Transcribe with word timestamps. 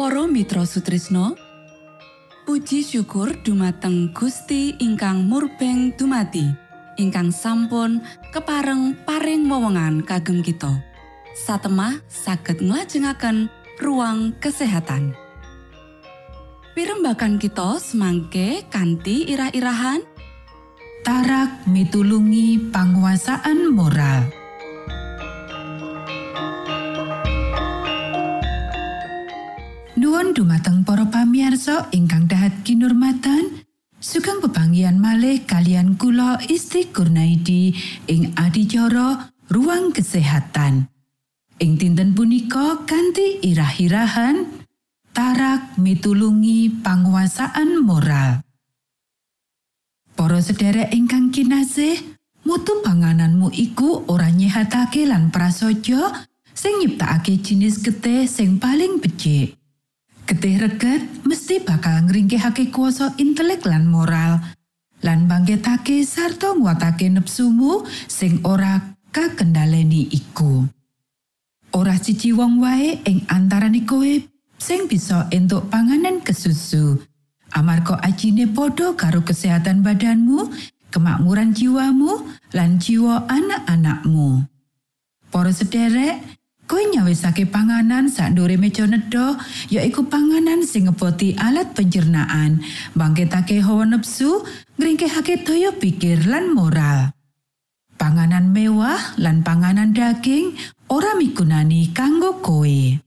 Mitra 0.00 0.64
Sutrisno 0.64 1.36
Puji 2.48 2.80
syukur 2.80 3.36
dumateng 3.44 4.16
Gusti 4.16 4.72
ingkang 4.80 5.28
murbeng 5.28 5.92
dumati 5.92 6.48
ingkang 6.96 7.28
sampun 7.28 8.00
kepareng 8.32 8.96
paring 9.04 9.44
wewenngan 9.44 10.00
kagem 10.00 10.40
kita. 10.40 10.80
Satemah 11.36 12.00
saged 12.08 12.64
nglajengaken 12.64 13.52
ruang 13.76 14.32
kesehatan. 14.40 15.12
Pirembakan 16.72 17.36
kita 17.36 17.76
semangke 17.76 18.64
kanthi 18.72 19.28
irah-irahan. 19.28 20.00
Tarak 21.04 21.68
mitulungi 21.68 22.72
panguasaan 22.72 23.68
moral. 23.68 24.39
Nuwun 30.00 30.32
dumateng 30.32 30.80
para 30.80 31.04
pamiarsa 31.12 31.92
ingkang 31.92 32.24
dahat 32.24 32.64
kinurmatan, 32.64 33.68
sugeng 34.00 34.40
pepanggian 34.40 34.96
malih 34.96 35.44
kalian 35.44 36.00
kula 36.00 36.40
Isti 36.48 36.88
Kurnaidi 36.88 37.76
ing 38.08 38.32
adicara 38.32 39.28
ruang 39.52 39.92
kesehatan. 39.92 40.88
Ing 41.60 41.76
dinten 41.76 42.16
punika 42.16 42.88
kanthi 42.88 43.44
irah-irahan 43.44 44.48
tarak 45.12 45.76
mitulungi 45.76 46.80
panguasaan 46.80 47.84
moral. 47.84 48.40
Para 50.16 50.40
sederek 50.40 50.96
ingkang 50.96 51.28
kinasih, 51.28 52.00
mutu 52.48 52.80
pangananmu 52.80 53.52
iku 53.52 54.08
ora 54.08 54.32
nyehatake 54.32 55.04
lan 55.04 55.28
prasaja 55.28 56.24
sing 56.56 56.80
nyiptakake 56.80 57.36
jinis 57.44 57.84
getih 57.84 58.24
sing 58.24 58.56
paling 58.56 58.96
becik. 58.96 59.59
Getih 60.30 60.62
reget 60.62 61.02
mesti 61.26 61.58
bakal 61.58 62.06
ngringkehake 62.06 62.70
kuasa 62.70 63.18
intelek 63.18 63.66
lan 63.66 63.90
moral 63.90 64.38
lan 65.02 65.26
bangkitake 65.26 66.06
sarta 66.06 66.54
nguatake 66.54 67.10
nepsumu 67.10 67.82
sing 68.06 68.38
ora 68.46 68.78
kakendaleni 69.10 70.06
iku. 70.06 70.70
Ora 71.74 71.98
siji 71.98 72.30
wong 72.30 72.62
wae 72.62 73.02
ing 73.10 73.26
antarane 73.26 73.82
kowe 73.82 74.22
sing 74.54 74.86
bisa 74.86 75.26
entuk 75.34 75.66
panganan 75.66 76.22
kesusu. 76.22 77.02
Amarga 77.50 77.98
ajine 77.98 78.46
padha 78.46 78.94
karo 78.94 79.26
kesehatan 79.26 79.82
badanmu, 79.82 80.46
kemakmuran 80.94 81.50
jiwamu, 81.50 82.22
lan 82.54 82.78
jiwa 82.78 83.26
anak-anakmu. 83.26 84.46
Para 85.34 85.50
sederek, 85.50 86.22
Koe 86.70 86.86
nyawisake 86.86 87.50
panganan 87.50 88.06
sak 88.06 88.30
ndure 88.30 88.54
meja 88.54 88.86
nedha 88.86 89.34
yaiku 89.74 90.06
panganan 90.06 90.62
sing 90.62 90.86
ngeboti 90.86 91.34
alat 91.34 91.74
pencernaan, 91.74 92.62
bangkitake 92.94 93.58
hawa 93.58 93.90
nepsu, 93.90 94.46
ngringkehake 94.78 95.42
daya 95.42 95.74
pikir 95.74 96.30
lan 96.30 96.54
moral. 96.54 97.10
Panganan 97.98 98.54
mewah 98.54 99.18
lan 99.18 99.42
panganan 99.42 99.90
daging 99.90 100.54
ora 100.86 101.18
migunani 101.18 101.90
kanggo 101.90 102.38
koe. 102.38 103.02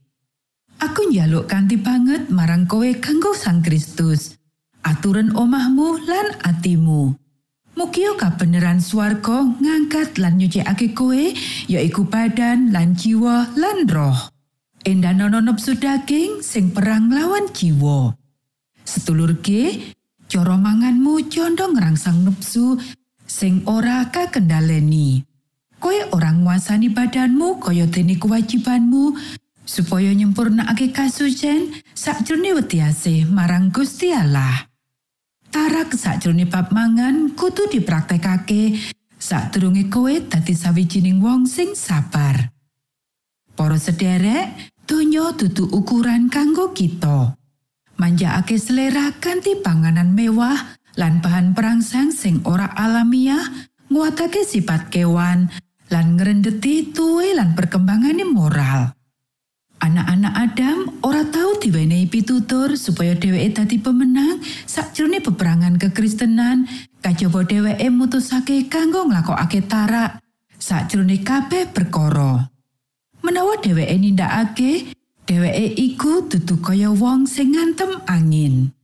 Aku 0.84 1.00
njaluk 1.08 1.48
kanthi 1.48 1.80
banget 1.80 2.28
marang 2.28 2.68
kowe 2.68 2.92
kanggo 3.00 3.32
Sang 3.32 3.64
Kristus. 3.64 4.36
Aturan 4.84 5.32
omahmu 5.32 6.04
lan 6.04 6.36
atimu. 6.44 7.23
Mukio 7.74 8.14
kabeneran 8.14 8.78
swarga 8.78 9.42
ngangkat 9.58 10.22
lan 10.22 10.38
nyucikake 10.38 10.94
kowe 10.94 11.34
yaiku 11.66 12.06
badan 12.06 12.70
lan 12.70 12.94
jiwa 12.94 13.50
lan 13.58 13.90
roh. 13.90 14.30
Endanono 14.86 15.42
nepsu 15.42 15.74
daging 15.74 16.38
sing 16.38 16.70
perang 16.70 17.10
lawan 17.10 17.50
jiwa. 17.50 18.14
Setulurke, 18.86 19.90
cara 20.30 20.54
manganmu 20.54 21.26
condong 21.26 21.74
ngrangsang 21.74 22.22
nepsu 22.22 22.78
sing 23.26 23.66
ora 23.66 24.06
kakendaleni. 24.06 25.26
Koe 25.82 25.98
orang 26.14 26.46
nguasani 26.46 26.94
badanmu 26.94 27.58
kaya 27.58 27.90
dene 27.90 28.14
kewajibanmu 28.14 29.18
supaya 29.66 30.14
nyempurnakake 30.14 30.94
kasucen 30.94 31.74
sakjroning 31.96 32.54
wetiase 32.54 33.26
marang 33.26 33.74
Gusti 33.74 34.14
Allah. 34.14 34.68
Tarak 35.54 35.94
sakjroning 35.94 36.50
bab 36.50 36.74
mangan 36.74 37.30
kudu 37.38 37.70
dipraktekake 37.70 38.74
sadurunge 39.22 39.86
kowe 39.86 40.10
dadi 40.10 40.50
sawijining 40.50 41.22
wong 41.22 41.46
sing 41.46 41.78
sabar. 41.78 42.50
Para 43.54 43.78
sederek, 43.78 44.50
donya 44.82 45.30
dudu 45.30 45.70
ukuran 45.70 46.26
kanggo 46.26 46.74
kita. 46.74 47.38
Manjakake 47.94 48.58
selera 48.58 49.14
kanthi 49.22 49.62
panganan 49.62 50.10
mewah 50.18 50.74
lan 50.98 51.22
bahan 51.22 51.54
perangsang 51.54 52.10
sing 52.10 52.42
ora 52.42 52.74
alamiah, 52.74 53.70
nguatake 53.94 54.42
sifat 54.42 54.90
kewan 54.90 55.46
lan 55.94 56.18
ngrendeti 56.18 56.90
tuwe 56.90 57.30
lan 57.30 57.54
perkembangane 57.54 58.26
moral. 58.26 58.90
Anak-anak 59.78 60.34
Adam 60.34 60.78
ora 61.06 61.23
diwenehi 61.64 62.04
pitutur 62.12 62.76
supaya 62.76 63.16
dheweke 63.16 63.56
dadi 63.56 63.80
pemenang 63.80 64.44
sakjroning 64.68 65.24
peperangan 65.24 65.80
kekristenan 65.80 66.68
kajaba 67.00 67.48
dheweke 67.48 67.88
mutusake 67.88 68.68
kanggo 68.68 69.08
nglakokake 69.08 69.64
tarak 69.64 70.20
sakjroning 70.60 71.24
kabeh 71.24 71.68
perkara. 71.72 72.52
Menawa 73.24 73.56
dheweke 73.60 73.96
nindakake, 73.96 74.92
dheweke 75.24 75.66
iku 75.80 76.28
dudu 76.28 76.60
kaya 76.60 76.92
wong 76.92 77.24
sing 77.24 77.56
ngantem 77.56 78.00
angin. 78.04 78.76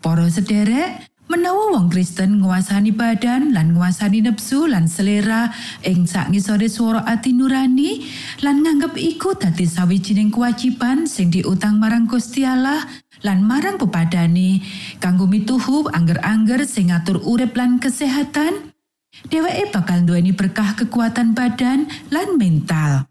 Para 0.00 0.28
sederek, 0.32 1.07
menawa 1.28 1.76
wong 1.76 1.92
Kristen 1.92 2.40
nguasani 2.40 2.96
badan 2.96 3.52
lan 3.52 3.76
nguasani 3.76 4.24
nepsu 4.24 4.64
lan 4.64 4.88
selera 4.88 5.52
ing 5.84 6.08
sak 6.08 6.32
ngisore 6.32 6.72
swara 6.72 7.04
ati 7.04 7.36
nurani 7.36 8.08
lan 8.40 8.64
nganggep 8.64 8.96
iku 8.96 9.36
dadi 9.36 9.68
sawijining 9.68 10.32
kewajiban 10.32 11.04
sing 11.04 11.28
diutang 11.28 11.76
marang 11.76 12.08
Gusti 12.08 12.48
Allah 12.48 12.80
lan 13.20 13.44
marang 13.44 13.76
pepadani 13.76 14.64
kanggo 14.98 15.28
mituhu 15.28 15.92
angger-angger 15.92 16.64
sing 16.64 16.88
ngatur 16.88 17.20
urip 17.20 17.52
lan 17.60 17.76
kesehatan 17.76 18.72
dheweke 19.28 19.68
bakal 19.68 20.00
duweni 20.08 20.32
berkah 20.32 20.78
kekuatan 20.78 21.36
badan 21.36 21.90
lan 22.08 22.38
mental. 22.40 23.04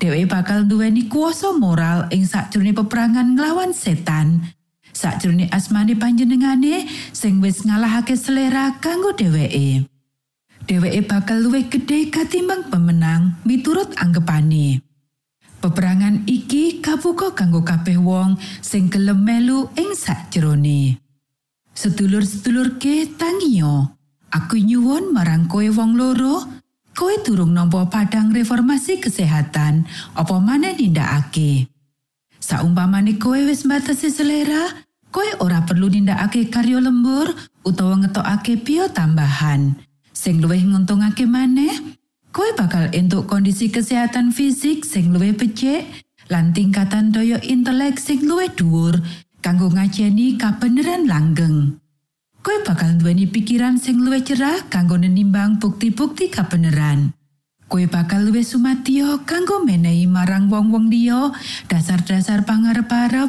Dheweke 0.00 0.26
bakal 0.26 0.64
duweni 0.64 1.06
kuasa 1.06 1.52
moral 1.56 2.08
ing 2.12 2.24
sakjroning 2.24 2.76
peperangan 2.76 3.36
nglawan 3.36 3.72
setan 3.76 4.57
sakjroning 4.98 5.46
asmane 5.54 5.94
panjenengane 5.94 6.90
sing 7.14 7.38
wis 7.38 7.62
ngalahake 7.62 8.18
selera 8.18 8.74
kanggo 8.82 9.14
dheweke. 9.14 9.86
Dheweke 10.66 11.00
bakal 11.06 11.46
luwih 11.46 11.70
gedhe 11.70 12.10
katimbang 12.10 12.66
pemenang 12.66 13.38
miturut 13.46 13.94
anggepane. 13.94 14.82
Peperangan 15.62 16.26
iki 16.26 16.82
kabuka 16.82 17.30
kanggo 17.34 17.62
kabeh 17.62 17.98
wong 17.98 18.34
sing 18.58 18.90
gelem 18.90 19.22
melu 19.22 19.70
ing 19.78 19.94
sakjrone. 19.94 20.98
Sedulur-sedulurke 21.78 23.14
tangiyo, 23.14 23.94
aku 24.34 24.58
nyuwun 24.58 25.14
marang 25.14 25.46
kowe 25.46 25.62
wong 25.62 25.94
loro, 25.94 26.42
kowe 26.90 27.14
durung 27.22 27.54
nampa 27.54 27.86
padang 27.86 28.34
reformasi 28.34 28.98
kesehatan 28.98 29.86
apa 30.18 30.34
maneh 30.42 30.74
nindakake. 30.74 31.70
Saumpamane 32.42 33.18
kowe 33.18 33.38
wis 33.46 33.62
batasi 33.66 34.10
selera, 34.10 34.87
Koe 35.08 35.30
ora 35.40 35.64
perlu 35.64 35.88
nindakake 35.88 36.52
karya 36.52 36.84
lembur 36.84 37.32
utawa 37.64 37.96
ngetokake 38.04 38.60
bio 38.60 38.92
tambahan. 38.92 39.72
Sing 40.12 40.44
luwih 40.44 40.60
nguntungake 40.68 41.24
maneh, 41.24 41.72
koe 42.28 42.52
bakal 42.52 42.92
entuk 42.92 43.24
kondisi 43.24 43.72
kesehatan 43.72 44.36
fisik 44.36 44.84
sing 44.84 45.16
luwih 45.16 45.32
becik 45.32 45.88
lan 46.28 46.52
tingkatan 46.52 47.08
daya 47.08 47.40
intelek 47.40 47.96
sing 47.96 48.20
luwih 48.28 48.52
dhuwur 48.52 49.00
kanggo 49.40 49.72
ngajeni 49.72 50.36
kabeneran 50.36 51.08
langgeng. 51.08 51.80
Koe 52.44 52.60
bakal 52.68 53.00
duweni 53.00 53.24
pikiran 53.24 53.80
sing 53.80 54.04
luwih 54.04 54.20
cerah 54.20 54.68
kanggo 54.68 55.00
nenimbang 55.00 55.56
bukti-bukti 55.56 56.28
kabeneran. 56.28 57.16
Koe 57.68 57.84
bakal 57.88 58.28
luwih 58.28 58.44
sumatio 58.44 59.24
kanggo 59.24 59.64
menehi 59.64 60.04
marang 60.08 60.52
wong-wong 60.52 60.88
liya 60.88 61.32
dasar-dasar 61.68 62.44
pangarep-arep 62.48 63.28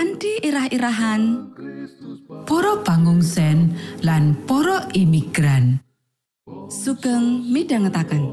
kanthi 0.00 0.40
irah-irahan 0.40 1.52
Para 2.48 2.80
pangungsen 2.80 3.76
lan 4.00 4.32
para 4.48 4.88
imigran. 4.96 5.76
sugeng 6.72 7.44
midhangetaken. 7.52 8.24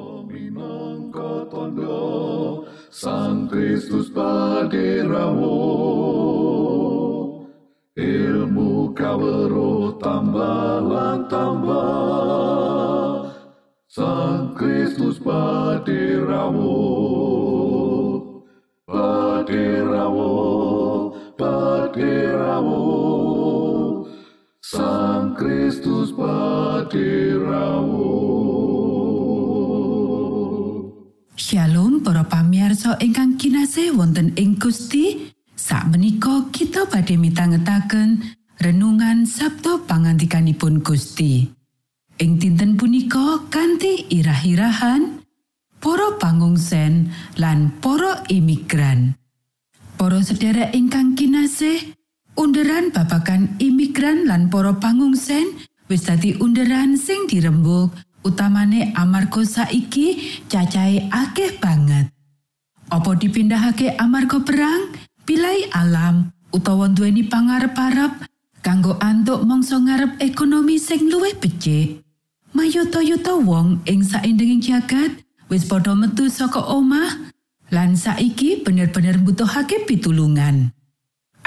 Sang 2.88 3.52
Kristus 3.52 4.08
paderamu 4.16 5.60
Ilmu 8.00 8.96
kawero 8.96 10.00
tambah 10.00 11.28
tambah 11.28 13.28
Sang 13.92 14.56
Kristus 14.56 15.20
paderamu 15.20 16.80
Paderamu 18.88 20.67
Paderamu 21.38 22.82
Sang 24.58 25.38
Kristus 25.38 26.10
paderamu 26.10 28.10
Shalom 31.38 32.02
para 32.02 32.26
pamirsa 32.26 32.98
ingkang 32.98 33.38
kinasih 33.38 33.94
wonten 33.94 34.34
ing 34.34 34.58
Gusti. 34.58 35.30
Sakmenika 35.54 36.50
kita 36.50 36.90
badhe 36.90 37.22
mitangetaken 37.22 38.18
renungan 38.58 39.30
Sabto 39.30 39.86
pangantikanipun 39.86 40.82
Gusti. 40.82 41.46
Ing 42.18 42.42
dinten 42.42 42.82
punika 42.82 43.46
kanthi 43.54 44.10
irah-irahan 44.10 45.22
para 45.78 46.18
pangungsen 46.18 47.14
lan 47.38 47.78
para 47.78 48.26
imigran. 48.26 49.14
Para 49.98 50.22
sedherek 50.22 50.78
ingkang 50.78 51.18
kinasih, 51.18 51.98
underan 52.38 52.94
babagan 52.94 53.58
imigran 53.58 54.30
lan 54.30 54.46
para 54.46 54.78
pangungsen 54.78 55.58
wis 55.90 56.06
dadi 56.06 56.38
underan 56.38 56.94
sing 56.94 57.26
dirembuk 57.26 57.98
utamane 58.22 58.94
amarga 58.94 59.42
saiki 59.42 60.38
cacahe 60.46 61.10
akeh 61.10 61.58
banget. 61.58 62.14
Apa 62.94 63.18
dipindahake 63.18 63.98
amarga 63.98 64.38
perang, 64.46 64.94
pilai 65.26 65.66
alam 65.74 66.30
utawa 66.54 66.94
duweni 66.94 67.26
pangarep-arep 67.26 68.22
kanggo 68.62 69.02
antuk 69.02 69.42
mangsa 69.50 69.82
ngarep 69.82 70.22
ekonomi 70.22 70.78
sing 70.78 71.10
luwih 71.10 71.34
becik. 71.42 72.06
Mayota-yota 72.54 73.34
wong 73.42 73.82
ing 73.90 74.06
saindenging 74.06 74.62
jagat 74.62 75.26
wis 75.50 75.66
padha 75.66 75.98
metu 75.98 76.30
saka 76.30 76.62
omah 76.62 77.34
lan 77.72 78.00
saiki 78.00 78.64
bener-bener 78.64 79.20
mbutuhake 79.20 79.84
pitulungan. 79.84 80.72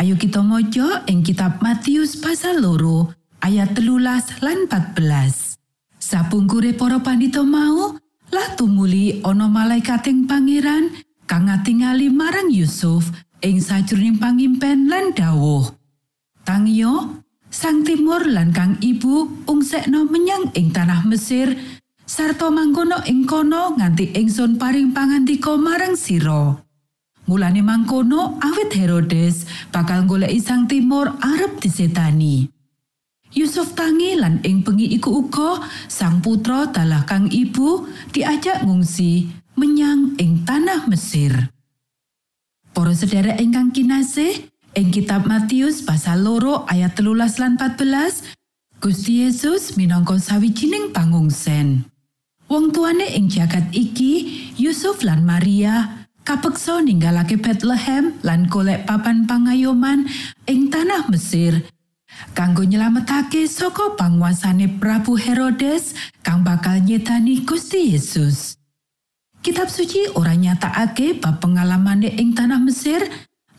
Ayo 0.00 0.16
kita 0.16 0.40
maca 0.40 1.04
ing 1.08 1.20
kitab 1.20 1.60
Matius 1.60 2.16
pasal 2.16 2.64
loro 2.64 3.12
ayat 3.44 3.76
telulas 3.76 4.40
lan 4.40 4.64
14. 4.68 5.60
Sapungkure 6.00 6.72
para 6.72 6.96
pandita 7.04 7.44
mau 7.44 8.00
lah 8.32 8.48
tumuli 8.56 9.20
ana 9.20 9.44
malaikating 9.44 10.24
pangeran 10.24 10.88
kang 11.28 11.52
ngatingali 11.52 12.08
marang 12.08 12.48
Yusuf 12.48 13.12
ing 13.44 13.60
sajroning 13.60 14.16
pangimpen 14.16 14.88
lan 14.88 15.12
dawuh. 15.12 15.68
Tangyo, 16.48 17.20
sang 17.52 17.84
timur 17.84 18.24
lan 18.24 18.56
kang 18.56 18.80
ibu 18.80 19.44
ungsekno 19.44 20.08
menyang 20.08 20.48
ing 20.56 20.72
tanah 20.72 21.04
Mesir 21.04 21.52
sarta 22.10 22.50
mangkono 22.50 22.98
ing 23.06 23.22
kono 23.22 23.78
nganti 23.78 24.18
ingsun 24.18 24.58
paring 24.58 24.90
pangandika 24.90 25.54
marang 25.54 25.94
sira. 25.94 26.58
Mulane 27.30 27.62
mangkono 27.62 28.34
awit 28.42 28.74
Herodes 28.74 29.46
bakal 29.70 30.10
goleki 30.10 30.42
sang 30.42 30.66
timur 30.66 31.06
arep 31.22 31.62
disetani. 31.62 32.50
Yusuf 33.30 33.78
tangi 33.78 34.18
lan 34.18 34.42
ing 34.42 34.66
bengi 34.66 34.90
iku 34.98 35.22
uga 35.22 35.62
sang 35.86 36.18
putra 36.18 36.66
dalah 36.74 37.06
kang 37.06 37.30
ibu 37.30 37.86
diajak 38.10 38.66
ngungsi 38.66 39.30
menyang 39.54 40.18
ing 40.18 40.42
tanah 40.42 40.90
Mesir. 40.90 41.30
Para 42.74 42.90
sedherek 42.90 43.38
ingkang 43.38 43.70
kinasih, 43.70 44.50
ing 44.74 44.90
kitab 44.90 45.30
Matius 45.30 45.86
pasal 45.86 46.26
loro 46.26 46.66
ayat 46.66 46.98
telulas 46.98 47.38
lan 47.38 47.54
14, 47.54 48.34
Gusti 48.82 49.22
Yesus 49.22 49.78
minangka 49.78 50.18
sawijining 50.18 50.90
pangungsen. 50.90 51.89
Wong 52.50 52.74
tuane 52.74 53.06
ing 53.14 53.30
jagat 53.30 53.70
iki, 53.70 54.26
Yusuf 54.58 55.06
lan 55.06 55.22
Maria, 55.22 56.02
kapeksa 56.26 56.82
ninggalake 56.82 57.38
Bethlehem 57.38 58.18
lan 58.26 58.50
golek 58.50 58.90
papan 58.90 59.22
pangayoman 59.22 60.10
ing 60.50 60.66
tanah 60.66 61.06
Mesir 61.14 61.62
kanggo 62.34 62.66
nyelametake 62.66 63.46
saka 63.46 63.94
panguasane 63.94 64.66
Prabu 64.82 65.14
Herodes 65.14 65.94
kang 66.26 66.42
bakal 66.42 66.82
nyetani 66.82 67.46
Gusti 67.46 67.94
Yesus. 67.94 68.58
Kitab 69.46 69.70
suci 69.70 70.10
ora 70.18 70.34
nyatakake 70.34 71.22
bab 71.22 71.38
pengalamane 71.38 72.18
ing 72.18 72.34
tanah 72.34 72.58
Mesir, 72.58 72.98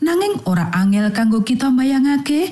nanging 0.04 0.44
ora 0.44 0.68
angel 0.76 1.16
kanggo 1.16 1.48
kita 1.48 1.72
bayangake 1.72 2.52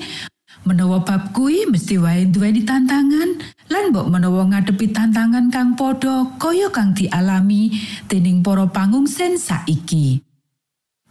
menawa 0.64 1.04
bab 1.04 1.36
kuwi 1.36 1.68
mesti 1.68 2.00
wae 2.00 2.24
duweni 2.28 2.64
tantangan 2.64 3.59
mbok 3.90 4.06
menawa 4.06 4.46
ngadepi 4.46 4.94
tantangan 4.94 5.50
kang 5.50 5.74
padha 5.74 6.22
kaya 6.38 6.70
kang 6.70 6.94
dialami 6.94 7.74
dening 8.06 8.38
para 8.38 8.70
pangungsen 8.70 9.34
saiki. 9.34 10.22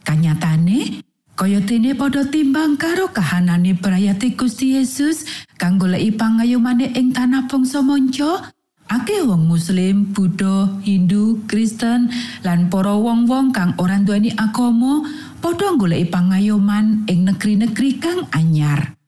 Kanyatane, 0.07 1.03
kaya 1.35 1.59
dene 1.59 1.91
padha 1.91 2.23
timbang 2.23 2.79
karo 2.79 3.11
kahanane 3.11 3.75
prayate 3.75 4.31
Gusti 4.31 4.79
Yesus 4.79 5.27
kang 5.59 5.75
goleki 5.75 6.15
pangayomane 6.15 6.95
ing 6.95 7.11
tanah 7.11 7.51
bangsa 7.51 7.83
manca, 7.83 8.55
akeh 8.87 9.27
wong 9.27 9.43
muslim, 9.43 10.15
Buddha, 10.15 10.79
Hindu, 10.79 11.43
Kristen 11.51 12.07
lan 12.47 12.71
para 12.71 12.95
wong-wong 12.95 13.51
kang 13.51 13.75
ora 13.75 13.99
nduweni 13.99 14.31
agama 14.39 15.03
padha 15.43 15.75
goleki 15.75 16.07
pangayoman 16.07 17.03
ing 17.11 17.27
negeri-negeri 17.27 17.91
kang 17.99 18.23
anyar. 18.31 18.98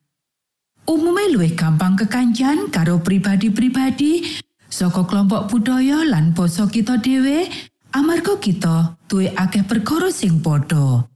Umume 0.92 1.32
luwih 1.32 1.56
gampang 1.56 1.96
kekancan 1.96 2.68
karo 2.68 3.00
pribadi-pribadi 3.00 4.28
saka 4.68 5.08
kelompok 5.08 5.48
budaya 5.48 6.04
lan 6.04 6.36
basa 6.36 6.68
kita 6.68 7.00
dhewe 7.00 7.48
amarga 7.96 8.36
kita 8.36 9.00
duwe 9.08 9.32
akeh 9.32 9.64
perkara 9.64 10.12
sing 10.12 10.44
padha. 10.44 11.08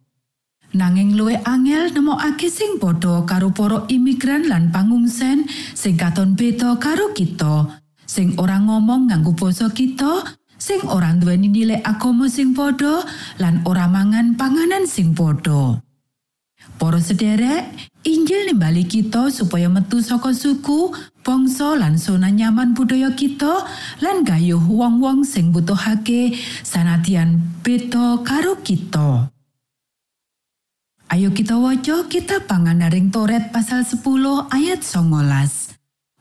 Nanging 0.72 1.20
luwih 1.20 1.44
angel 1.44 1.92
nemokake 1.92 2.48
sing 2.48 2.80
padha 2.80 3.28
karo 3.28 3.52
para 3.52 3.84
imigran 3.92 4.48
lan 4.48 4.72
pangungsen 4.72 5.44
sing 5.76 6.00
katon 6.00 6.40
beda 6.40 6.80
karo 6.80 7.12
kita, 7.12 7.68
sing 8.08 8.32
ora 8.40 8.64
ngomong 8.64 9.12
nganggo 9.12 9.36
basa 9.36 9.68
kita, 9.76 10.24
sing 10.56 10.88
ora 10.88 11.12
nduweni 11.12 11.52
nilai 11.52 11.84
agama 11.84 12.32
sing 12.32 12.56
padha 12.56 13.04
lan 13.44 13.60
ora 13.68 13.92
mangan 13.92 14.40
panganan 14.40 14.88
sing 14.88 15.12
padha. 15.12 15.84
Para 16.76 17.00
sederek, 17.00 17.72
Injil 18.06 18.52
nimbali 18.52 18.86
kita 18.86 19.34
supaya 19.34 19.66
metu 19.66 19.98
saka 19.98 20.30
suku, 20.30 20.94
bangsa 21.26 21.74
lan 21.74 21.98
zona 21.98 22.30
nyaman 22.30 22.78
budaya 22.78 23.10
kita 23.18 23.66
lan 24.04 24.22
gayuh 24.22 24.62
wong-wong 24.62 25.26
sing 25.26 25.50
butuhake 25.50 26.38
sanadyan 26.62 27.42
beda 27.66 28.22
karo 28.22 28.62
kita. 28.62 29.34
Ayo 31.10 31.34
kita 31.34 31.58
waca 31.58 32.06
kitab 32.10 32.50
panganaring 32.50 33.14
Toret 33.14 33.54
pasal 33.54 33.86
10 33.86 34.02
ayat 34.54 34.82
19. 34.82 35.76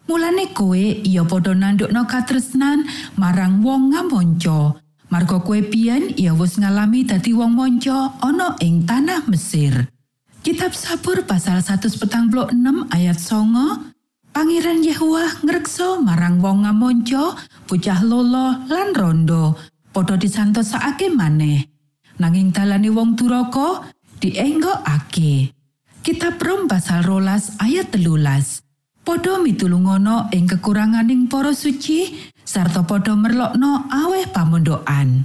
Mulane 0.04 0.52
kowe 0.52 0.76
iya 0.76 1.24
padha 1.24 1.56
nandukno 1.56 2.04
katresnan 2.04 2.84
marang 3.16 3.64
wong 3.64 3.96
ngamonco. 3.96 4.76
Marga 5.08 5.40
kowe 5.40 5.56
biyen 5.60 6.12
iya 6.20 6.36
wis 6.36 6.60
ngalami 6.60 7.08
dadi 7.08 7.32
wong 7.32 7.56
monco 7.56 8.12
ana 8.20 8.56
ing 8.60 8.84
tanah 8.84 9.24
Mesir. 9.28 9.93
Kitab 10.44 10.76
Sabur 10.76 11.24
pasal 11.24 11.64
146 11.64 12.52
ayat 12.92 13.16
songo 13.16 13.80
Pangeran 14.28 14.84
Yehuwa 14.84 15.40
ngrekso 15.40 16.04
marang 16.04 16.36
wong 16.44 16.68
ngamonco, 16.68 17.32
bocah 17.64 18.04
lolo 18.04 18.60
lan 18.68 18.92
rondo, 18.92 19.56
padha 19.88 20.20
disantosake 20.20 21.08
maneh. 21.08 21.64
Nanging 22.20 22.52
dalane 22.52 22.92
wong 22.92 23.16
duraka 23.16 23.88
dienggokake. 24.20 25.54
Kitab 26.04 26.36
Rom 26.36 26.68
pasal 26.68 27.08
rolas 27.08 27.56
ayat 27.62 27.88
telulas. 27.94 28.60
Podo 29.00 29.40
mitulungono 29.40 30.28
ing 30.28 30.44
kekuranganing 30.44 31.24
para 31.24 31.56
suci 31.56 32.12
sarta 32.44 32.84
podo 32.84 33.16
merlokno 33.16 33.88
aweh 33.88 34.28
pamondokan. 34.28 35.24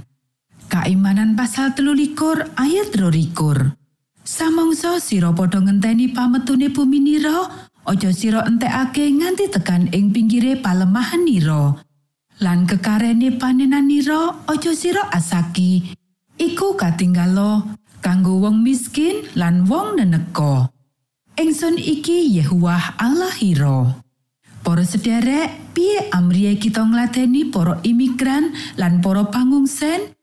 Kaimanan 0.72 1.36
pasal 1.36 1.76
telulikur 1.76 2.56
ayat 2.56 2.94
rolikur. 2.96 3.79
Samangsa 4.30 5.02
sira 5.02 5.34
padha 5.34 5.58
ngenteni 5.58 6.14
pametune 6.14 6.70
bumi 6.70 7.02
nira, 7.02 7.50
aja 7.82 8.14
sira 8.14 8.46
entekake 8.46 9.10
nganti 9.10 9.50
tekan 9.50 9.90
ing 9.90 10.14
pinggire 10.14 10.54
palemahan 10.54 11.26
nira. 11.26 11.74
Lan 12.38 12.62
kekarene 12.62 13.34
panenan 13.42 13.90
nira 13.90 14.38
aja 14.46 14.70
sira 14.70 15.10
asaki. 15.10 15.98
Iku 16.38 16.78
katinggalo 16.78 17.74
kanggo 17.98 18.38
wong 18.38 18.62
miskin 18.62 19.26
lan 19.34 19.66
wong 19.66 19.98
neneka. 19.98 20.70
Engson 21.34 21.74
iki 21.74 22.30
Yehuwah 22.38 23.02
Allah 23.02 23.34
hiro. 23.34 23.98
Para 24.62 24.86
sederek, 24.86 25.74
piye 25.74 26.06
amriye 26.14 26.54
kita 26.54 26.86
ngladeni 26.86 27.50
para 27.50 27.82
imigran 27.82 28.54
lan 28.78 29.02
para 29.02 29.26
pangungsen? 29.26 30.14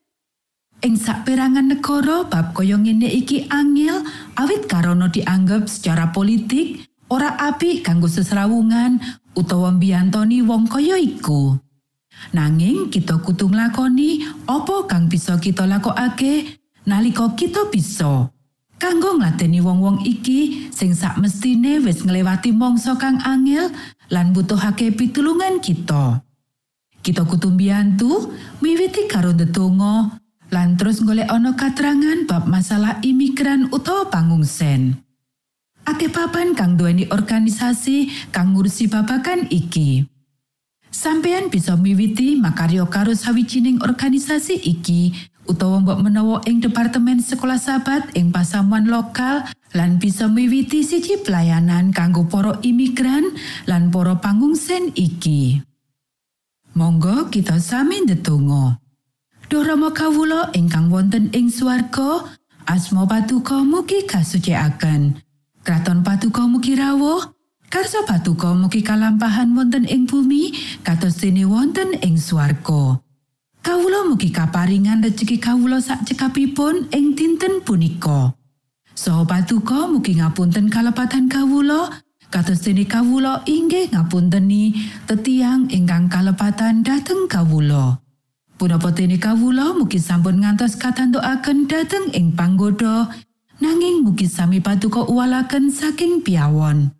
Ing 0.78 0.94
saperangan 0.94 1.74
negara 1.74 2.22
bab 2.22 2.54
kaya 2.54 2.78
ngene 2.78 3.10
iki 3.10 3.50
angel 3.50 3.98
awit 4.38 4.70
karana 4.70 5.10
dianggep 5.10 5.66
secara 5.66 6.14
politik 6.14 6.86
ora 7.10 7.34
apik 7.34 7.82
kanggo 7.82 8.06
sesrawungan 8.06 9.02
utawa 9.34 9.74
mbiyantoni 9.74 10.38
wong 10.46 10.70
kaya 10.70 10.94
iku. 10.94 11.58
Nanging 12.30 12.94
kita 12.94 13.18
kudu 13.18 13.50
nglakoni 13.50 14.22
apa 14.46 14.86
kang 14.86 15.10
bisa 15.10 15.34
kita 15.42 15.66
lakokake 15.66 16.62
nalika 16.86 17.26
kita 17.34 17.66
bisa. 17.74 18.30
Kanggo 18.78 19.18
ngladeni 19.18 19.58
wong-wong 19.58 20.06
iki 20.06 20.70
sing 20.70 20.94
sak 20.94 21.18
mestine 21.18 21.82
wis 21.82 22.06
nglewati 22.06 22.54
mangsa 22.54 22.94
kang 22.94 23.18
angel 23.26 23.66
lan 24.14 24.30
butuhake 24.30 24.94
pitulungan 24.94 25.58
kita. 25.58 26.22
Kita 27.02 27.26
kudu 27.26 27.50
mbiyantu 27.50 28.30
miwiti 28.62 29.10
karo 29.10 29.34
ndedonga 29.34 30.22
lan 30.48 30.80
terus 30.80 31.04
golek 31.04 31.28
ana 31.28 31.52
katrangan 31.52 32.24
bab 32.24 32.48
masalah 32.48 33.00
imigran 33.04 33.68
utawa 33.68 34.08
pangungsen. 34.08 35.00
Akeh 35.88 36.12
papan 36.12 36.52
kang 36.52 36.76
duweni 36.76 37.08
organisasi 37.08 38.28
kang 38.28 38.52
ngurusi 38.52 38.92
babagan 38.92 39.48
iki. 39.48 40.04
Sampeyan 40.88 41.52
bisa 41.52 41.76
miwiti 41.76 42.36
makarya 42.36 42.84
karo 42.88 43.12
sawijining 43.12 43.80
organisasi 43.80 44.56
iki 44.56 45.12
utawa 45.48 45.80
mbok 45.80 46.00
menawa 46.04 46.36
ing 46.44 46.60
Departemen 46.60 47.24
Sekolah 47.24 47.56
Sabat 47.56 48.12
ing 48.12 48.28
pasamuan 48.28 48.84
lokal 48.88 49.48
lan 49.72 49.96
bisa 49.96 50.28
miwiti 50.28 50.84
siji 50.84 51.20
pelayanan 51.24 51.92
kanggo 51.92 52.28
para 52.28 52.60
imigran 52.60 53.32
lan 53.64 53.88
para 53.88 54.16
pangungsen 54.20 54.92
iki. 54.92 55.60
Monggo 56.76 57.32
kita 57.32 57.60
sami 57.60 58.04
ndedonga. 58.04 58.87
Duh 59.48 59.64
Rama 59.64 59.96
kawula 59.96 60.52
ingkang 60.52 60.92
wonten 60.92 61.32
ing 61.32 61.48
swarga, 61.48 62.20
asma 62.68 63.08
patuko 63.08 63.64
mugi 63.64 64.04
kasucikaken. 64.04 65.24
Kraton 65.64 66.04
patuko 66.04 66.44
mugi 66.44 66.76
rawuh, 66.76 67.32
karsa 67.72 68.04
patuko 68.04 68.52
mugi 68.52 68.84
kalampahan 68.84 69.56
wonten 69.56 69.88
ing 69.88 70.04
bumi 70.04 70.52
kados 70.84 71.24
dene 71.24 71.48
wonten 71.48 71.96
ing 72.04 72.20
swarga. 72.20 73.00
Kawula 73.64 74.04
mugi 74.04 74.28
kaparingan 74.28 75.00
rejeki 75.00 75.40
kawula 75.40 75.80
sak 75.80 76.04
cekapipun 76.04 76.92
ing 76.92 77.16
dinten 77.16 77.64
punika. 77.64 78.36
Saha 78.92 79.24
patuko 79.24 79.88
mugi 79.88 80.20
ngapunten 80.20 80.68
kalepatan 80.68 81.24
kawula 81.32 82.04
kados 82.28 82.68
dene 82.68 82.84
kawula 82.84 83.48
inggih 83.48 83.96
ngapunteni 83.96 84.76
tetiang 85.08 85.72
ingkang 85.72 86.12
kalepatan 86.12 86.84
dhateng 86.84 87.24
kawula. 87.32 87.96
Punapa 88.58 88.90
dene 88.90 89.22
kawula 89.22 89.70
mugi 89.70 90.02
sampun 90.02 90.42
ngantos 90.42 90.74
katantukaken 90.82 91.70
dhateng 91.70 92.10
ing 92.10 92.34
panggoda 92.34 93.06
nanging 93.62 94.02
mugi 94.02 94.26
sami 94.26 94.58
patuko 94.58 95.06
uwalaken 95.06 95.70
saking 95.70 96.26
piawon. 96.26 96.90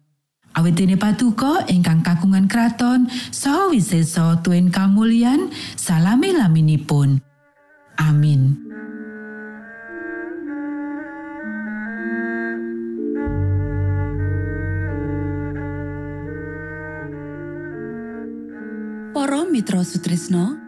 Awit 0.54 0.78
dene 0.78 0.94
patuko 0.94 1.58
ingkang 1.66 2.06
kagungan 2.06 2.46
kraton 2.46 3.10
saha 3.34 3.74
wisesa 3.74 4.38
tuen 4.46 4.70
kamulyan 4.70 5.50
salami 5.74 6.30
laminipun. 6.30 7.18
Amin. 7.98 8.54
Para 19.10 19.42
Mitra 19.50 19.82
Sutrisno 19.82 20.67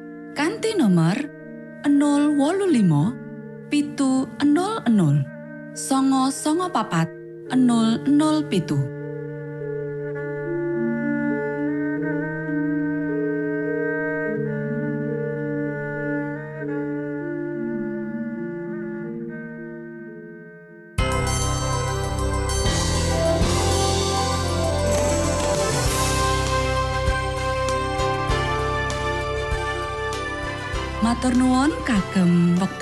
kanti 0.31 0.79
nomor 0.79 1.15
025 1.83 3.67
pitu 3.67 4.31
00 4.39 5.75
songo 5.75 6.31
songo 6.31 6.71
papat 6.71 7.11
00 7.51 9.00